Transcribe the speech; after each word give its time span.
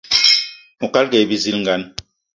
Oukalga 0.83 1.15
aye 1.17 1.29
bizilgan. 1.31 1.81